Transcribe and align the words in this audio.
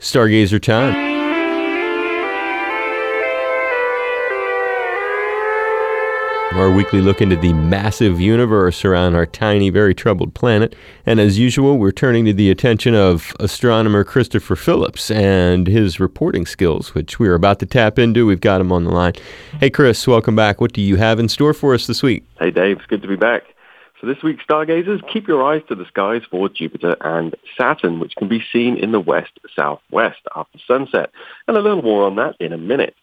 Stargazer 0.00 0.60
time. 0.60 1.20
Our 6.54 6.70
weekly 6.70 7.00
look 7.00 7.20
into 7.22 7.36
the 7.36 7.52
massive 7.52 8.20
universe 8.20 8.84
around 8.84 9.14
our 9.14 9.24
tiny, 9.24 9.70
very 9.70 9.94
troubled 9.94 10.34
planet. 10.34 10.74
And 11.06 11.20
as 11.20 11.38
usual, 11.38 11.78
we're 11.78 11.92
turning 11.92 12.24
to 12.24 12.32
the 12.32 12.50
attention 12.50 12.94
of 12.94 13.34
astronomer 13.38 14.02
Christopher 14.02 14.56
Phillips 14.56 15.10
and 15.10 15.66
his 15.66 16.00
reporting 16.00 16.46
skills, 16.46 16.92
which 16.94 17.18
we're 17.18 17.34
about 17.34 17.60
to 17.60 17.66
tap 17.66 17.98
into. 17.98 18.26
We've 18.26 18.40
got 18.40 18.60
him 18.60 18.72
on 18.72 18.84
the 18.84 18.90
line. 18.90 19.12
Hey, 19.60 19.70
Chris, 19.70 20.06
welcome 20.08 20.34
back. 20.34 20.60
What 20.60 20.72
do 20.72 20.80
you 20.80 20.96
have 20.96 21.20
in 21.20 21.28
store 21.28 21.54
for 21.54 21.72
us 21.72 21.86
this 21.86 22.02
week? 22.02 22.24
Hey, 22.38 22.50
Dave. 22.50 22.78
It's 22.78 22.86
good 22.86 23.02
to 23.02 23.08
be 23.08 23.16
back. 23.16 23.44
So 24.00 24.06
this 24.06 24.22
week, 24.22 24.40
stargazers, 24.42 25.02
keep 25.12 25.28
your 25.28 25.44
eyes 25.44 25.62
to 25.68 25.74
the 25.74 25.84
skies 25.84 26.22
for 26.30 26.48
Jupiter 26.48 26.96
and 27.02 27.34
Saturn, 27.58 28.00
which 28.00 28.14
can 28.16 28.28
be 28.28 28.42
seen 28.50 28.78
in 28.78 28.92
the 28.92 29.00
west-southwest 29.00 30.20
after 30.34 30.58
sunset. 30.66 31.10
And 31.46 31.56
a 31.56 31.60
little 31.60 31.82
more 31.82 32.06
on 32.06 32.16
that 32.16 32.34
in 32.40 32.54
a 32.54 32.58
minute. 32.58 32.94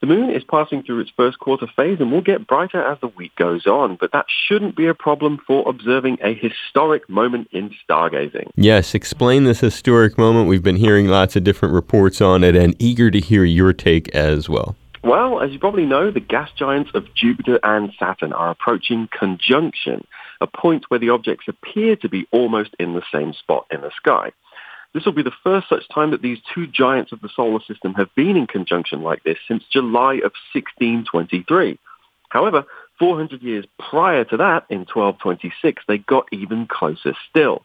The 0.00 0.06
moon 0.06 0.30
is 0.30 0.42
passing 0.42 0.82
through 0.82 1.00
its 1.00 1.10
first 1.14 1.38
quarter 1.38 1.66
phase 1.76 2.00
and 2.00 2.10
will 2.10 2.22
get 2.22 2.46
brighter 2.46 2.82
as 2.82 2.98
the 3.00 3.08
week 3.08 3.36
goes 3.36 3.66
on, 3.66 3.96
but 4.00 4.12
that 4.12 4.26
shouldn't 4.28 4.74
be 4.74 4.86
a 4.86 4.94
problem 4.94 5.38
for 5.46 5.68
observing 5.68 6.18
a 6.22 6.34
historic 6.34 7.08
moment 7.08 7.48
in 7.52 7.70
stargazing. 7.88 8.50
Yes, 8.56 8.94
explain 8.94 9.44
this 9.44 9.60
historic 9.60 10.16
moment. 10.16 10.48
We've 10.48 10.62
been 10.62 10.76
hearing 10.76 11.06
lots 11.06 11.36
of 11.36 11.44
different 11.44 11.74
reports 11.74 12.22
on 12.22 12.42
it 12.42 12.56
and 12.56 12.74
eager 12.78 13.10
to 13.10 13.20
hear 13.20 13.44
your 13.44 13.74
take 13.74 14.08
as 14.14 14.48
well. 14.48 14.74
Well, 15.02 15.40
as 15.40 15.50
you 15.50 15.58
probably 15.58 15.86
know, 15.86 16.10
the 16.10 16.20
gas 16.20 16.50
giants 16.56 16.90
of 16.94 17.12
Jupiter 17.14 17.58
and 17.62 17.90
Saturn 17.98 18.34
are 18.34 18.50
approaching 18.50 19.08
conjunction, 19.16 20.06
a 20.42 20.46
point 20.46 20.84
where 20.88 21.00
the 21.00 21.08
objects 21.08 21.46
appear 21.48 21.96
to 21.96 22.08
be 22.08 22.26
almost 22.32 22.76
in 22.78 22.92
the 22.92 23.02
same 23.12 23.32
spot 23.32 23.66
in 23.70 23.80
the 23.80 23.90
sky. 23.96 24.30
This 24.92 25.04
will 25.04 25.12
be 25.12 25.22
the 25.22 25.32
first 25.42 25.68
such 25.68 25.88
time 25.88 26.10
that 26.10 26.20
these 26.20 26.38
two 26.54 26.66
giants 26.66 27.12
of 27.12 27.20
the 27.20 27.30
solar 27.34 27.60
system 27.60 27.94
have 27.94 28.14
been 28.14 28.36
in 28.36 28.46
conjunction 28.46 29.02
like 29.02 29.22
this 29.22 29.38
since 29.46 29.62
July 29.72 30.14
of 30.14 30.32
1623. 30.52 31.78
However, 32.28 32.64
400 32.98 33.42
years 33.42 33.64
prior 33.78 34.24
to 34.24 34.36
that, 34.36 34.66
in 34.68 34.80
1226, 34.80 35.84
they 35.88 35.98
got 35.98 36.26
even 36.32 36.66
closer 36.66 37.14
still. 37.28 37.62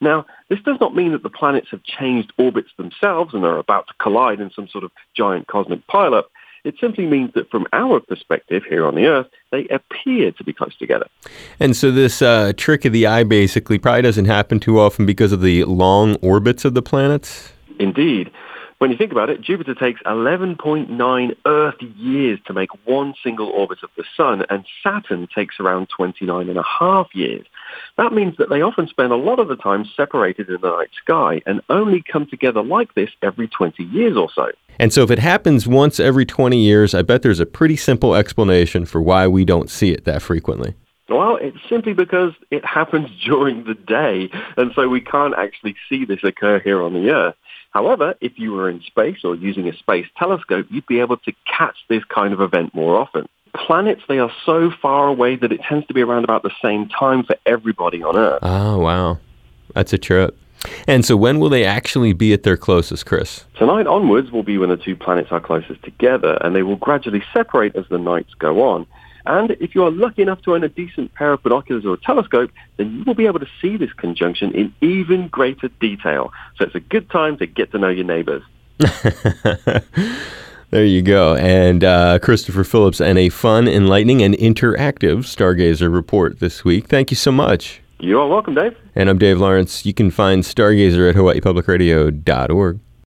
Now, 0.00 0.26
this 0.48 0.60
does 0.64 0.78
not 0.80 0.94
mean 0.94 1.12
that 1.12 1.24
the 1.24 1.30
planets 1.30 1.68
have 1.72 1.82
changed 1.82 2.32
orbits 2.38 2.70
themselves 2.76 3.34
and 3.34 3.44
are 3.44 3.58
about 3.58 3.88
to 3.88 3.94
collide 4.00 4.40
in 4.40 4.50
some 4.50 4.68
sort 4.68 4.84
of 4.84 4.92
giant 5.16 5.48
cosmic 5.48 5.86
pileup. 5.88 6.24
It 6.68 6.74
simply 6.78 7.06
means 7.06 7.32
that 7.32 7.50
from 7.50 7.66
our 7.72 7.98
perspective 7.98 8.62
here 8.68 8.84
on 8.84 8.94
the 8.94 9.06
Earth, 9.06 9.28
they 9.52 9.66
appear 9.68 10.32
to 10.32 10.44
be 10.44 10.52
close 10.52 10.76
together. 10.76 11.06
And 11.58 11.74
so 11.74 11.90
this 11.90 12.20
uh, 12.20 12.52
trick 12.58 12.84
of 12.84 12.92
the 12.92 13.06
eye 13.06 13.24
basically 13.24 13.78
probably 13.78 14.02
doesn't 14.02 14.26
happen 14.26 14.60
too 14.60 14.78
often 14.78 15.06
because 15.06 15.32
of 15.32 15.40
the 15.40 15.64
long 15.64 16.16
orbits 16.16 16.66
of 16.66 16.74
the 16.74 16.82
planets? 16.82 17.52
Indeed. 17.78 18.30
When 18.78 18.92
you 18.92 18.96
think 18.96 19.10
about 19.10 19.28
it, 19.28 19.40
Jupiter 19.40 19.74
takes 19.74 20.00
11.9 20.02 21.36
Earth 21.44 21.82
years 21.96 22.38
to 22.46 22.52
make 22.52 22.70
one 22.86 23.12
single 23.24 23.48
orbit 23.48 23.78
of 23.82 23.90
the 23.96 24.04
Sun, 24.16 24.46
and 24.50 24.64
Saturn 24.84 25.26
takes 25.34 25.58
around 25.58 25.88
29 25.88 26.48
and 26.48 26.56
a 26.56 26.62
half 26.62 27.08
years. 27.12 27.44
That 27.96 28.12
means 28.12 28.36
that 28.36 28.50
they 28.50 28.62
often 28.62 28.86
spend 28.86 29.12
a 29.12 29.16
lot 29.16 29.40
of 29.40 29.48
the 29.48 29.56
time 29.56 29.84
separated 29.96 30.48
in 30.48 30.60
the 30.60 30.70
night 30.70 30.90
sky 31.02 31.42
and 31.44 31.60
only 31.68 32.02
come 32.02 32.26
together 32.26 32.62
like 32.62 32.94
this 32.94 33.10
every 33.20 33.48
20 33.48 33.82
years 33.82 34.16
or 34.16 34.28
so. 34.32 34.52
And 34.78 34.92
so 34.92 35.02
if 35.02 35.10
it 35.10 35.18
happens 35.18 35.66
once 35.66 35.98
every 35.98 36.24
20 36.24 36.56
years, 36.56 36.94
I 36.94 37.02
bet 37.02 37.22
there's 37.22 37.40
a 37.40 37.46
pretty 37.46 37.76
simple 37.76 38.14
explanation 38.14 38.86
for 38.86 39.02
why 39.02 39.26
we 39.26 39.44
don't 39.44 39.68
see 39.68 39.90
it 39.90 40.04
that 40.04 40.22
frequently. 40.22 40.74
Well, 41.08 41.36
it's 41.36 41.58
simply 41.68 41.94
because 41.94 42.32
it 42.50 42.64
happens 42.64 43.08
during 43.24 43.64
the 43.64 43.74
day, 43.74 44.30
and 44.56 44.72
so 44.74 44.88
we 44.88 45.00
can't 45.00 45.34
actually 45.36 45.76
see 45.88 46.04
this 46.04 46.22
occur 46.22 46.58
here 46.60 46.82
on 46.82 46.94
the 46.94 47.10
Earth. 47.10 47.34
However, 47.70 48.14
if 48.20 48.38
you 48.38 48.52
were 48.52 48.68
in 48.68 48.80
space 48.82 49.18
or 49.24 49.34
using 49.34 49.68
a 49.68 49.76
space 49.76 50.06
telescope, 50.16 50.66
you'd 50.70 50.86
be 50.86 51.00
able 51.00 51.18
to 51.18 51.32
catch 51.46 51.76
this 51.88 52.02
kind 52.04 52.32
of 52.32 52.40
event 52.40 52.74
more 52.74 52.96
often. 52.96 53.28
Planets, 53.54 54.02
they 54.08 54.18
are 54.18 54.32
so 54.44 54.70
far 54.70 55.08
away 55.08 55.36
that 55.36 55.52
it 55.52 55.60
tends 55.62 55.86
to 55.86 55.94
be 55.94 56.02
around 56.02 56.24
about 56.24 56.42
the 56.42 56.50
same 56.62 56.88
time 56.88 57.24
for 57.24 57.36
everybody 57.46 58.02
on 58.02 58.16
Earth. 58.16 58.40
Oh, 58.42 58.78
wow. 58.78 59.18
That's 59.74 59.92
a 59.92 59.98
trip. 59.98 60.36
And 60.86 61.04
so 61.04 61.16
when 61.16 61.38
will 61.38 61.48
they 61.48 61.64
actually 61.64 62.12
be 62.12 62.32
at 62.32 62.42
their 62.42 62.56
closest, 62.56 63.06
Chris? 63.06 63.44
Tonight 63.56 63.86
onwards 63.86 64.30
will 64.30 64.42
be 64.42 64.58
when 64.58 64.70
the 64.70 64.76
two 64.76 64.96
planets 64.96 65.30
are 65.30 65.40
closest 65.40 65.82
together, 65.82 66.38
and 66.40 66.54
they 66.54 66.62
will 66.62 66.76
gradually 66.76 67.22
separate 67.32 67.76
as 67.76 67.84
the 67.90 67.98
nights 67.98 68.34
go 68.34 68.62
on. 68.62 68.86
And 69.28 69.50
if 69.60 69.74
you 69.74 69.84
are 69.84 69.90
lucky 69.90 70.22
enough 70.22 70.40
to 70.42 70.54
own 70.54 70.64
a 70.64 70.70
decent 70.70 71.12
pair 71.12 71.34
of 71.34 71.42
binoculars 71.42 71.84
or 71.84 71.94
a 71.94 71.98
telescope, 71.98 72.50
then 72.78 72.90
you 72.96 73.04
will 73.04 73.14
be 73.14 73.26
able 73.26 73.40
to 73.40 73.48
see 73.60 73.76
this 73.76 73.92
conjunction 73.92 74.52
in 74.52 74.74
even 74.80 75.28
greater 75.28 75.68
detail. 75.80 76.32
So 76.56 76.64
it's 76.64 76.74
a 76.74 76.80
good 76.80 77.10
time 77.10 77.36
to 77.36 77.46
get 77.46 77.70
to 77.72 77.78
know 77.78 77.90
your 77.90 78.06
neighbors. 78.06 78.42
there 80.70 80.84
you 80.84 81.02
go. 81.02 81.36
And 81.36 81.84
uh, 81.84 82.20
Christopher 82.20 82.64
Phillips 82.64 83.02
and 83.02 83.18
a 83.18 83.28
fun, 83.28 83.68
enlightening, 83.68 84.22
and 84.22 84.34
interactive 84.34 85.24
Stargazer 85.26 85.92
report 85.92 86.40
this 86.40 86.64
week. 86.64 86.86
Thank 86.86 87.10
you 87.10 87.16
so 87.16 87.30
much. 87.30 87.82
You 88.00 88.18
are 88.20 88.28
welcome, 88.28 88.54
Dave. 88.54 88.78
And 88.94 89.10
I'm 89.10 89.18
Dave 89.18 89.38
Lawrence. 89.38 89.84
You 89.84 89.92
can 89.92 90.10
find 90.10 90.42
Stargazer 90.42 91.10
at 91.10 91.16
hawaiipublicradio.org. 91.16 92.80